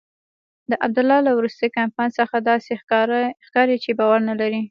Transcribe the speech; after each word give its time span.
د 0.69 0.71
عبدالله 0.85 1.19
له 1.27 1.31
وروستي 1.37 1.67
کمپاین 1.77 2.09
څخه 2.19 2.35
داسې 2.49 2.71
ښکاري 3.43 3.77
چې 3.83 3.91
باور 3.99 4.19
نلري. 4.29 4.59